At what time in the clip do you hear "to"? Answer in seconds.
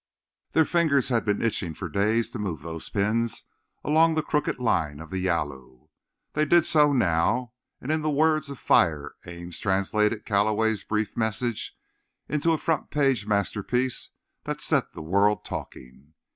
2.31-2.39